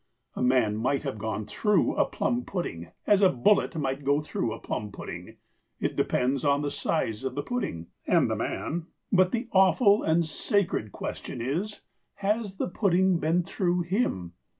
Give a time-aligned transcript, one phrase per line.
[0.35, 4.51] A man might have gone "through" a plum pudding as a bullet might go through
[4.51, 5.37] a plum pudding;
[5.79, 8.87] it depends on the size of the pudding—and the man.
[9.11, 11.83] But the awful and sacred question is
[12.15, 14.33] "Has the pudding been through him?"